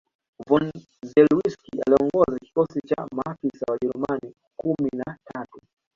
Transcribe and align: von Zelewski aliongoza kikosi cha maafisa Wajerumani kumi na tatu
von 0.47 0.71
Zelewski 1.05 1.81
aliongoza 1.87 2.39
kikosi 2.39 2.79
cha 2.87 3.07
maafisa 3.15 3.65
Wajerumani 3.71 4.33
kumi 4.55 4.89
na 4.93 5.17
tatu 5.33 5.59